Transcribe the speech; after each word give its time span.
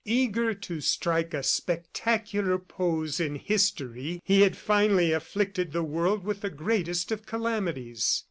Eager 0.03 0.55
to 0.55 0.81
strike 0.81 1.31
a 1.31 1.43
spectacular 1.43 2.57
pose 2.57 3.19
in 3.19 3.35
history, 3.35 4.19
he 4.25 4.41
had 4.41 4.57
finally 4.57 5.11
afflicted 5.11 5.73
the 5.73 5.83
world 5.83 6.23
with 6.23 6.41
the 6.41 6.49
greatest 6.49 7.11
of 7.11 7.23
calamities. 7.27 8.19